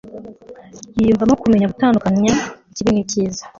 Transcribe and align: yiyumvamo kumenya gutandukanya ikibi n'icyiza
yiyumvamo 0.95 1.35
kumenya 1.41 1.69
gutandukanya 1.71 2.31
ikibi 2.71 2.89
n'icyiza 2.93 3.41